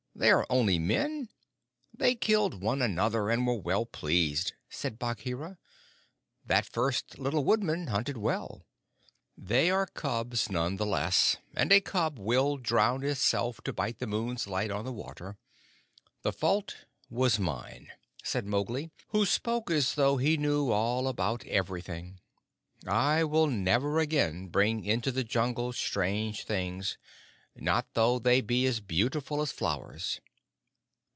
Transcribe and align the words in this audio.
They 0.13 0.29
are 0.29 0.45
only 0.51 0.77
men. 0.77 1.29
They 1.95 2.13
killed 2.13 2.61
one 2.61 2.83
another 2.83 3.31
and 3.31 3.47
were 3.47 3.55
well 3.55 3.87
pleased," 3.87 4.53
said 4.69 4.99
Bagheera. 4.99 5.57
"That 6.45 6.67
first 6.67 7.17
little 7.17 7.43
woodman 7.43 7.87
hunted 7.87 8.17
well." 8.17 8.67
"They 9.35 9.71
are 9.71 9.87
cubs 9.87 10.47
none 10.47 10.75
the 10.75 10.85
less; 10.85 11.37
and 11.55 11.71
a 11.71 11.81
cub 11.81 12.19
will 12.19 12.57
drown 12.57 13.01
himself 13.01 13.61
to 13.61 13.73
bite 13.73 13.97
the 13.97 14.05
moon's 14.05 14.45
light 14.45 14.69
on 14.69 14.85
the 14.85 14.93
water. 14.93 15.39
The 16.21 16.33
fault 16.33 16.75
was 17.09 17.39
mine," 17.39 17.87
said 18.23 18.45
Mowgli, 18.45 18.91
who 19.07 19.25
spoke 19.25 19.71
as 19.71 19.95
though 19.95 20.17
he 20.17 20.37
knew 20.37 20.69
all 20.71 21.07
about 21.07 21.43
everything. 21.47 22.19
"I 22.85 23.23
will 23.23 23.47
never 23.47 23.97
again 23.97 24.49
bring 24.49 24.85
into 24.85 25.11
the 25.11 25.23
Jungle 25.23 25.73
strange 25.73 26.43
things 26.45 26.99
not 27.53 27.85
though 27.95 28.17
they 28.17 28.39
be 28.39 28.65
as 28.65 28.79
beautiful 28.79 29.41
as 29.41 29.51
flowers. 29.51 30.21